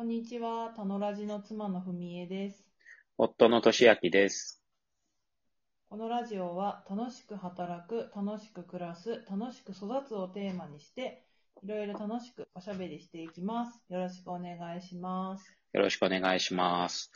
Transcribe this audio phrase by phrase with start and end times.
[0.00, 2.64] こんにちは、たのラジの妻のふみえです。
[3.18, 4.62] 夫のとしあきです。
[5.90, 11.26] このラジオは、楽しく働く、楽しく暮らす、楽しく育つをテーマにして、
[11.62, 13.78] いろいろ楽しくおしゃべりしていきます。
[13.90, 15.54] よろしくお願いします。
[15.74, 17.12] よろしくお願いします。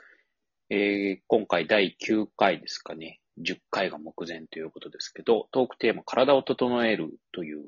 [0.68, 3.22] えー、今回第9回ですかね。
[3.42, 7.64] 10回が目前ということですけど、トークテーマ、体を整えるという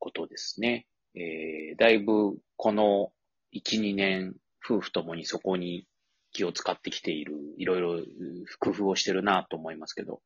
[0.00, 0.88] ことですね。
[1.14, 3.12] えー、だいぶこの
[3.54, 4.34] 1、2年、
[4.68, 5.86] 夫婦ともにそこに
[6.32, 8.04] 気を使ってきている、いろいろ
[8.60, 10.20] 工夫をしてるなと思いますけど、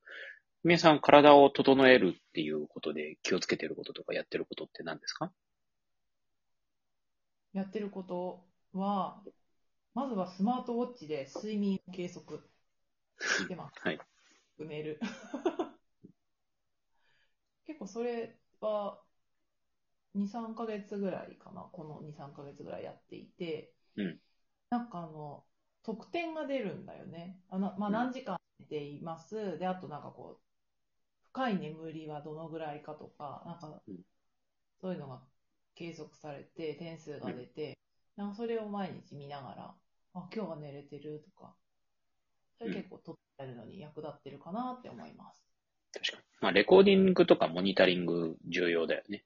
[0.65, 5.33] 皆さん体を整えるっていうことで気をつけてることとかやってることって何ですか？
[7.53, 9.23] やってることは、
[9.95, 12.41] まずはスマートウォッチで睡眠計測
[13.21, 13.75] してます。
[13.83, 13.99] はい。
[14.59, 14.99] 寝る。
[17.67, 19.01] 結構それは、
[20.15, 21.63] 2、3ヶ月ぐらいかな。
[21.73, 24.19] この2、3ヶ月ぐらいやっていて、うん
[24.73, 25.45] なんかあの、
[25.83, 27.39] 得点が出るんだよね。
[27.51, 29.59] あの、まあ、うん何時間寝ています。
[29.59, 30.43] で、あとなんかこう、
[31.33, 33.97] 深い眠りはどのぐらいかとか、なんかうん、
[34.81, 35.23] そういうのが
[35.75, 37.79] 計測されて、点数が出て、
[38.17, 39.75] なんかそれを毎日見ながら、
[40.15, 41.55] あ、今日は寝れてるとか、
[42.57, 45.45] それ結構取ってるのに役立ってるかなって思います。
[45.93, 46.25] 確かに。
[46.43, 49.25] まあ、レコーディングとかモニタリング重要だよね。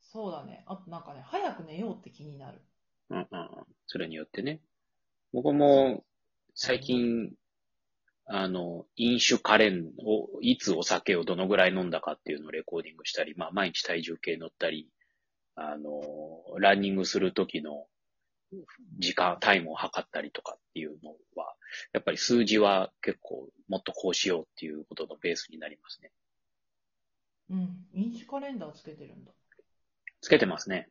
[0.00, 0.64] そうだね。
[0.66, 2.62] あとなんかね、早く寝ようって気になる。
[3.10, 3.48] うんうんうん。
[3.86, 4.60] それによってね。
[5.32, 6.04] 僕も
[6.54, 7.32] 最近、
[8.26, 14.88] あの、飲酒カレンを、いつお酒をどのぐらい飲んだかっていうのをレコーディングしたり、まあ毎日体重計乗ったり、
[15.54, 16.02] あの、
[16.58, 17.86] ランニングする時の
[18.98, 21.54] 時間、タイムを測ったりとかっていうのは、
[21.92, 26.10] やっぱり数字は結構もっとこうしようっていうことのベースになりますね。
[27.50, 27.86] うん。
[27.94, 29.32] 飲酒カレンダーつけてるんだ。
[30.20, 30.88] つけてますね。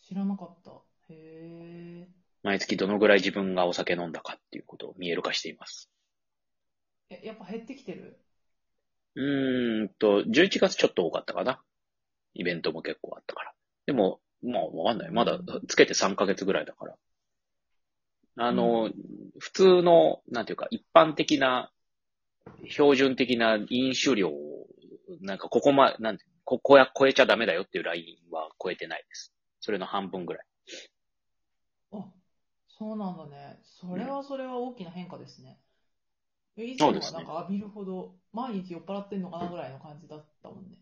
[0.00, 0.87] 知らなかった。
[1.10, 2.08] へえ。
[2.42, 5.90] 毎月どのぐらい自分がお酒飲んだかっていうことを見える化しています。
[7.10, 8.18] え、やっぱ減ってきてる？
[9.16, 11.60] うーんと、11月ちょっと多かったかな。
[12.34, 13.52] イベントも結構あったから。
[13.86, 15.10] でも、まあわかんない。
[15.10, 16.94] まだつけて3ヶ月ぐらいだから。
[18.36, 18.90] あの、
[19.40, 21.72] 普通の、なんていうか、一般的な、
[22.70, 24.66] 標準的な飲酒量を、
[25.20, 29.34] なんかここま、なんて、ここや超えちゃダメだよっていうラインは超えてないです。
[29.60, 30.47] それの半分ぐらい。
[31.92, 32.12] あ、
[32.68, 33.58] そうなんだね。
[33.62, 35.58] それはそれは大きな変化ですね。
[36.56, 40.78] え以前そうですねはなんか浴びるほど、毎日酔っ払ってんのかなぐらいの感じだったもんね。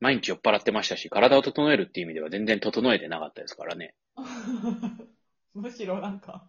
[0.00, 3.94] 毎日酔っ払ってましたし、体を整えるっていう意味では全然整えてなかったですからね。
[5.54, 6.48] むしろなんか、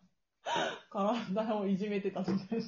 [0.90, 2.66] 体をいじめてたみたいな。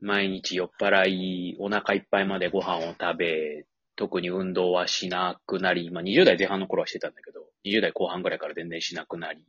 [0.00, 3.66] 毎日酔っ払い、お腹いっぱいまでご飯を食べ、
[3.96, 9.42] 特に運動はしなくなり、まあ20代前半の頃はしてたんだけど、20代後半ぐらいから全然しなくなり、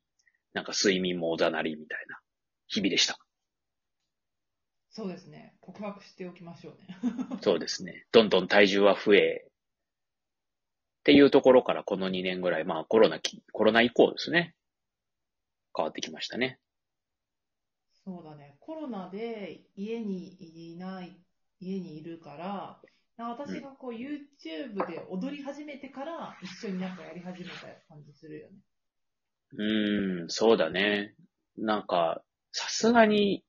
[0.53, 2.19] なんか睡眠もおざなりみたいな
[2.67, 3.17] 日々でした。
[4.91, 5.53] そうですね。
[5.61, 6.97] 告白しておきましょうね。
[7.41, 8.05] そうですね。
[8.11, 9.49] どんどん体重は増え、
[10.99, 14.53] っていうところからこの2年ぐらい、まあコロナき、コロナ以降ですね。
[15.75, 16.59] 変わってきましたね。
[18.03, 18.57] そうだね。
[18.59, 21.17] コロナで家にいない、
[21.59, 22.81] 家にいるから、
[23.17, 28.57] 私がこう YouTube で踊り始めてから一緒になんかやり始めた感じするよね。
[29.53, 31.15] うーん、そうだね。
[31.57, 32.21] なんか、
[32.51, 33.43] さすがに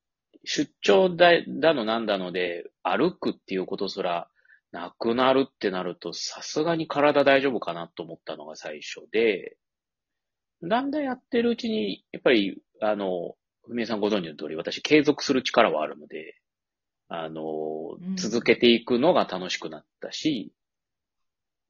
[0.44, 4.28] 出張だだのなんだので歩くっていうことすら
[4.72, 9.56] なくなるってなると、さすがに体大丈夫かなと思ったのが最初で、
[10.62, 13.34] だんだんやってるうちに、やっぱり、あの、
[13.65, 16.37] ふみえさんご存知の通り、私継続する力はあるので、
[17.09, 20.53] あの、うん続けていくのが楽しくなったし、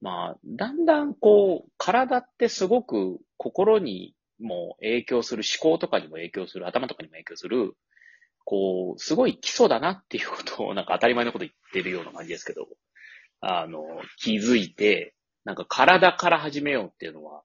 [0.01, 7.77] まあ、だんだんこう、体ってすごく心にも影響する、思考とかにも影響する、頭とかにも影響する、
[8.45, 12.69] こう、すごい基礎だなっていうことを、なんか当たり前のこと言ってるような感じですけど、
[13.41, 13.85] あの、
[14.19, 15.15] 気づいて、
[15.45, 17.43] なんか体から始めようっていうのは、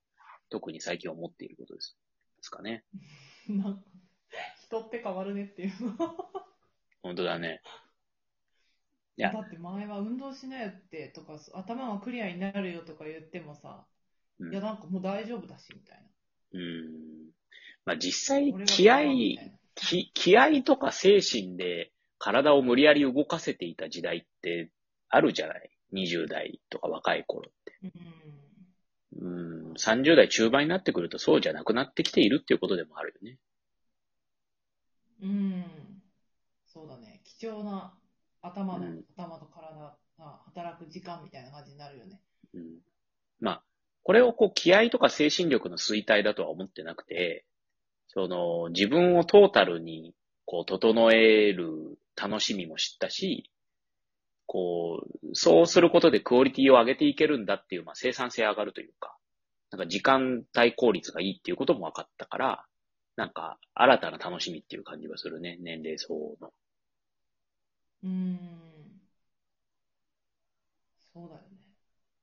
[0.50, 1.98] 特に最近思っていることです。
[2.38, 2.84] ですかね。
[3.50, 3.84] なんか
[4.62, 5.98] 人って変わるねっていうの。
[7.02, 7.62] 本当だね。
[9.18, 13.86] いやだって前は運動しなよってとか、頭がクリアになるよとか言ってもさ、
[14.40, 16.10] うんいやなんかもう大丈夫だしみたいな。
[16.56, 17.32] うん。
[17.86, 24.72] まあ実際気合変わるみたいな気、気合とか精神で体を無理やり動かせていた時代って
[25.10, 27.80] あるじゃない ?20 代とか若い頃って。
[27.84, 27.92] うん
[29.18, 33.38] うん、30代中盤になってくるとそうじゃなくなってきているっていうことでもあるよね。
[35.22, 35.66] うん。
[36.66, 37.22] そうだね。
[37.24, 37.94] 貴重な
[38.42, 42.20] 頭の、うん頭と体が働く時間みたいな感じになるよね。
[42.54, 42.80] うん。
[43.40, 43.64] まあ、
[44.06, 47.44] これをこう気合とか精神力の衰退だとは思ってなくて、
[48.08, 50.14] その、自分をトータルに、
[50.46, 53.50] こう、整える楽しみも知ったし、
[54.46, 59.18] こう、そうすることでクオリティを上げていけるんだっていう、まあ、生産性上がるというか、
[59.72, 62.66] なんか時間帯効率がいいっていうことも分かったから、
[63.16, 66.54] なんか、新たな楽しみっていう感じがするね、年齢層の。
[68.04, 69.02] うん。
[71.14, 71.55] そうだよね。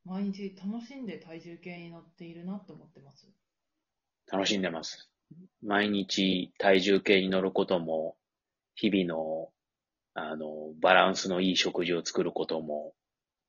[0.04, 3.28] 毎日楽しんで体重計に乗っているなと思ってます。
[4.30, 5.08] 楽しんでます。
[5.62, 8.16] 毎日体重計に乗ることも、
[8.74, 9.50] 日々の、
[10.14, 12.94] あの、バランスのいい食事を作ることも、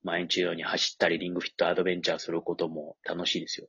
[0.03, 3.67] 毎日のように走ったりリングフィットアドベンチャーすることも楽しいですよ。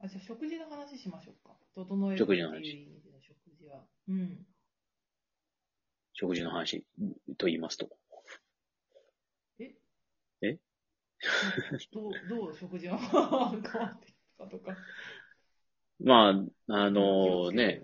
[0.00, 1.54] あ、じゃあ食事の話しましょうか。
[1.74, 3.80] 整える食事の話っていう意味での食事は。
[4.08, 4.46] うん。
[6.14, 6.84] 食事の話
[7.38, 7.88] と言いますと。
[9.60, 9.74] え
[10.42, 10.58] え
[11.92, 14.76] どう、どう食事は変わってきたとか。
[16.00, 16.30] ま
[16.68, 17.82] あ、あのね。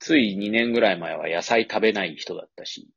[0.00, 2.88] つい2年ぐらい前は野菜食べない人だったし、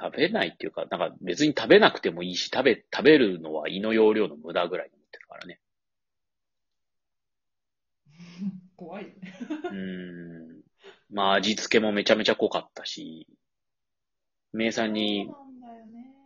[0.00, 5.60] 食べないっていうか、なんか別に食べなくてもいいし、食べ、食べるのは胃の容量の無駄ぐらいに思ってるからね。
[8.76, 9.06] 怖い。
[9.06, 10.60] うーん。
[11.10, 13.26] まあ味付けもめちゃめちゃ濃かったし、
[14.52, 15.28] 名産に。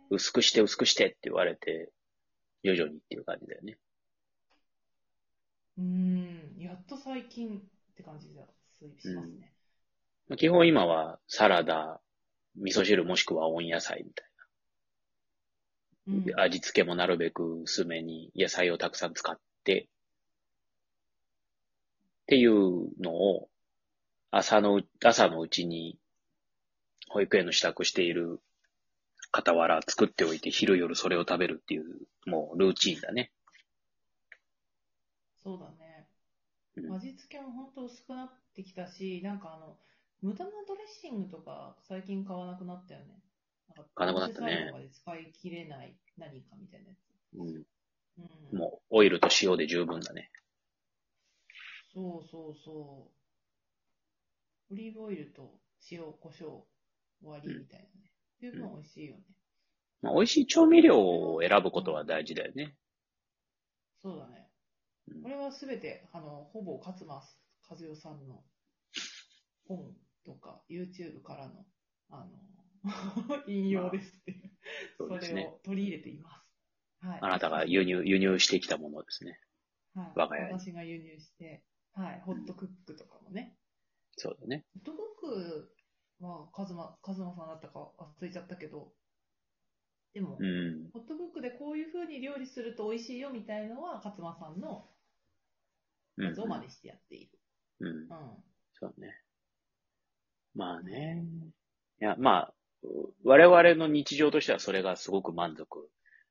[0.09, 1.91] 薄くして薄くしてって言われて、
[2.63, 3.77] 徐々にっていう感じだよね。
[5.77, 6.59] うーん。
[6.59, 7.61] やっと最近っ
[7.95, 8.43] て感じが
[8.77, 9.51] しますね。
[10.27, 12.01] まあ基本今はサラダ、
[12.55, 14.29] 味噌汁もしくは温野菜みたい
[16.07, 16.25] うん。
[16.31, 16.43] な。
[16.43, 19.87] 味付けもなるべく薄めに野菜をたくさん使って、
[22.23, 23.49] っていうのを
[24.31, 25.97] 朝のう、朝のうちに
[27.09, 28.41] 保育園の支度している
[29.35, 31.83] 傍ら作っておいて昼夜それを食べるっていう
[32.25, 33.31] もうルーチンだね。
[35.43, 36.07] そうだね。
[36.77, 39.77] うん味付けも本当薄くなってきたし、なんかあの、
[40.21, 43.21] 無駄なドレッシングとか最近買わなくなったよね。
[43.67, 47.37] なんか買わなくなったね使い切れない何かみたいなやつ。
[47.37, 47.65] うん、
[48.53, 48.57] うん。
[48.57, 50.31] もうオイルと塩で十分だね。
[51.93, 53.11] そうそうそ
[54.69, 54.73] う。
[54.73, 55.59] オリーブオイルと
[55.91, 56.63] 塩、胡椒、
[57.21, 58.14] 終わりみたいなね。
[58.39, 59.23] 十分美味しいよね。
[60.01, 62.75] まあ、美味しい調味料を選ぶことは大事だよね。
[64.01, 64.47] そうだね
[65.07, 65.21] うん。
[65.23, 68.43] これはすべて、あの、ほぼ勝間和代さんの
[69.67, 69.95] 本
[70.25, 71.65] とか YouTube からの、
[72.09, 72.29] あの、
[73.47, 74.51] 引用ですっていう。
[74.97, 76.43] そそうですねれを取り入れていま
[77.01, 77.05] す。
[77.05, 77.19] はい。
[77.21, 79.39] あなたが輸入、輸入してきたものですね。
[79.95, 83.57] はい、我が家に私が輸入して、はい、ホットクックとかもね。
[84.17, 84.65] そうだね。
[84.75, 85.74] ホットクック
[86.19, 88.91] は、カズマ、カズマさんだったか忘れちゃったけど、
[90.13, 90.89] でも、うん。
[90.93, 94.85] ホットクックでこういう風に料理すると美味しいよみたいのは、勝間さんの
[96.17, 97.31] うんやつを真似してやっている。
[97.81, 97.87] うん。
[97.87, 98.07] うん。
[98.79, 99.21] そうね。
[100.53, 101.25] まあね。
[102.01, 102.53] いや、まあ、
[103.23, 105.89] 我々の日常としてはそれがすごく満足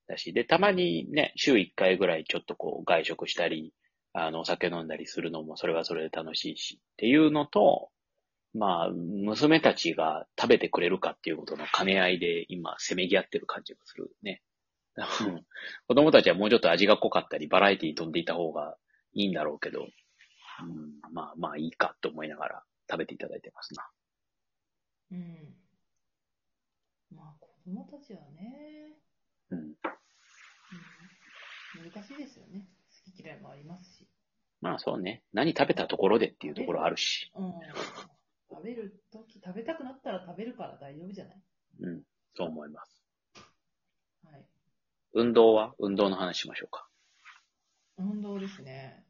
[0.09, 3.73] だし、で、たまにね、週1回ぐらいちょっとこう外食したり、
[4.13, 7.91] あの、お酒飲んだりするのもそれはそれで楽しいしっていうのと、
[8.55, 14.43] まあ、娘たちが食べてくれるかっていうことの兼ね合いで今、せめぎ合ってる感じがするね。
[15.89, 18.79] 子供たちはもうちょっと味が濃かったり、バラエティ飛んでいた方が
[19.13, 19.89] いいんだろうけど、
[20.61, 23.91] うん、まあまあいいかと思いながら食べていただいてますな。
[25.11, 25.57] うん。
[27.11, 28.97] まあ、子供たちはね、
[29.51, 29.59] うん。
[29.59, 29.77] うん、
[31.93, 32.69] 難しいですよね。
[33.05, 34.09] 好き嫌いもありますし。
[34.61, 35.25] まあそうね。
[35.33, 37.33] 何食べたところでっていうところあるし。
[37.35, 37.53] うん。
[38.55, 41.43] 食べるとき、食べたくなったら食べるから大丈夫じゃない？
[41.81, 42.03] うん。
[42.37, 43.05] そう思います。
[44.25, 44.45] はい。
[45.15, 45.75] 運動は？
[45.79, 46.89] 運動の話しましょうか。
[47.97, 49.05] 運動ですね。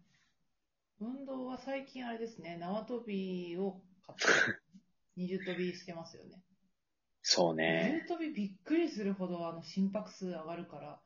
[1.00, 4.24] 運動は最近あれですね、縄跳びを買って、
[5.16, 6.42] 二重跳びしてますよね。
[7.22, 8.06] そう二ね。
[8.08, 11.00] 重跳びびっくりするほどあの心拍数上がるから、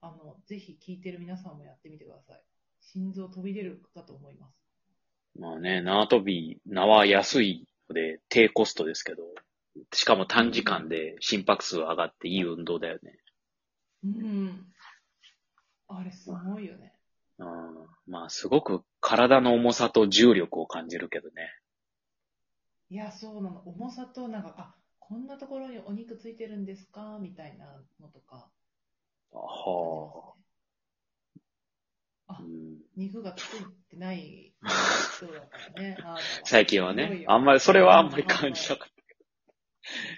[0.00, 2.42] あの、ぜひ聞いてる皆さんもやってみてください。
[2.80, 4.56] 心臓飛び出るかと思います。
[5.38, 9.22] まあね、縄跳び、縄安いので低コストですけど、
[9.92, 13.18] しかも短時間で心拍数上がっていい運動だよね。
[14.04, 14.72] うん。
[15.88, 16.94] あれすごいよね。
[17.38, 17.86] うん。
[18.06, 21.54] まあすごく体の重さと重力を感じるけどね。
[22.90, 23.60] いや、そうなの。
[23.66, 27.18] 重さと、なんか、あ、こんなところにお肉ついてるんですか？
[27.20, 28.50] みたいなのとか。
[29.32, 30.34] は
[32.28, 32.42] ああ。
[32.42, 35.96] うん肉がついてない人だからね。
[36.44, 38.88] 最近はねあんまり、それはあんまり感じなかっ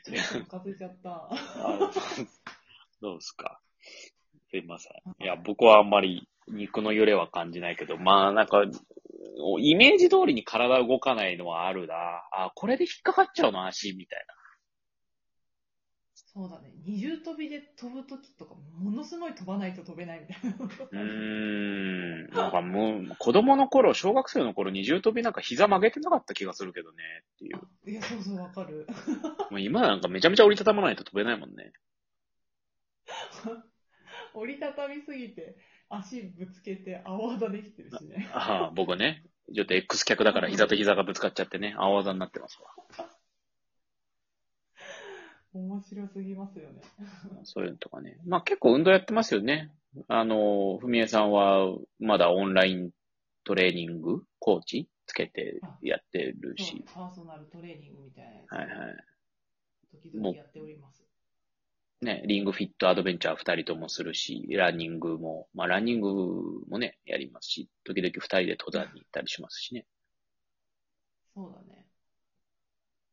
[0.04, 1.30] ちょっとちゃった。
[3.00, 3.60] どうですか？
[4.50, 4.92] すいません。
[5.22, 8.64] いや、僕はあんまり肉の揺れは感じないけど、まあなんか、
[9.60, 11.94] イメージ通りに体動かないのはあるな。
[12.32, 13.64] あ、これで引っかかっちゃうの？
[13.66, 14.31] 足、みたいな。
[16.34, 16.72] そうだね。
[16.84, 20.56] 二重跳びで飛ぶときとか、ものすごい飛ばないと飛べないみたいな。
[20.90, 22.26] うーん。
[22.30, 27.90] なんかもう、子供の頃、小学生の頃、二重跳びなんか膝曲げてなかった気がするけどね、っていう。
[27.90, 28.86] いや、そうそう、わかる。
[29.50, 31.72] もう今なんかめちゃめちゃ折りたたまないと飛べないもんね。
[34.32, 35.58] 折りたたみすぎて、
[35.90, 38.30] 足ぶつけて青あざできてるしね。
[38.32, 39.22] ああ、僕ね。
[39.54, 42.70] ちょっと X 脚だから膝と膝がぶつかっちゃってね、青あざになってますわ。
[45.54, 46.80] 面白すぎますよね。
[47.44, 48.16] そういうのとかね。
[48.26, 49.70] まあ結構運動やってますよね。
[50.08, 52.90] あの、ふみえさんはまだオンライン
[53.44, 56.84] トレーニングコーチつけてやってるし。
[56.94, 58.56] パーソナルトレーニングみたいな。
[58.56, 58.96] はいはい。
[59.90, 61.02] 時々やっております。
[62.00, 66.08] ね、リングフィットアドベンチャー二人ともするし、ランニングも、まあランニング
[66.68, 69.86] もね、やりますし、時々二人で登山に行ったりしますしね。
[71.34, 71.81] そうだね。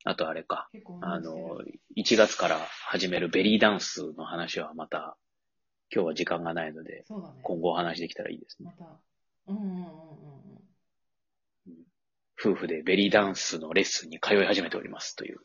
[0.06, 0.70] あとあれか。
[1.02, 1.60] あの、
[1.98, 5.18] 1月から始めるベリーダンスの話はまた、
[5.94, 7.40] 今日は時間がないので、そうだね。
[7.44, 8.74] 今後お話できたらいいですね。
[8.78, 9.00] また。
[9.48, 9.84] うんうんうんうん
[11.68, 11.74] うん。
[12.40, 15.40] 夫婦でベリーダンスのレッスンに通い始めておりますという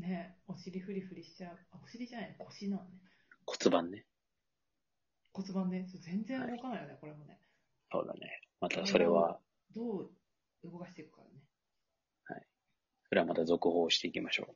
[0.00, 1.58] ねお尻フリフリしちゃう。
[1.72, 2.90] あ、お尻じゃない、腰なのね。
[3.46, 4.04] 骨盤ね。
[5.32, 5.86] 骨盤ね。
[6.00, 7.38] 全然動かないよね、これもね。
[7.92, 8.40] そうだね。
[8.60, 9.38] またそれは、
[9.74, 10.10] どう
[10.64, 11.44] 動かしていくからね。
[13.10, 14.54] それはまた続報していきましょ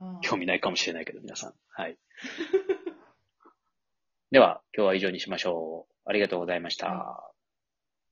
[0.00, 0.04] う。
[0.22, 1.54] 興味ないかもしれないけど、皆さん。
[1.68, 1.98] はい。
[4.32, 5.94] では、今日は以上にしましょう。
[6.06, 7.34] ありがとうございました。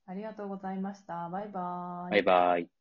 [0.07, 1.31] ありがとうございました。
[1.31, 2.11] バイバーイ。
[2.11, 2.80] バイバイ。